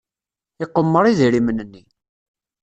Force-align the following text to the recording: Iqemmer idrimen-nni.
Iqemmer 0.63 1.05
idrimen-nni. 1.07 1.83